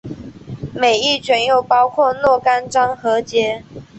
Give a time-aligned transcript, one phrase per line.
[0.73, 3.63] 每一卷又包括若干章和节。